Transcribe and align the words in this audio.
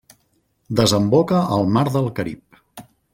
Desemboca 0.79 1.43
al 1.59 1.69
Mar 1.75 1.85
del 1.97 2.09
Carib. 2.21 2.59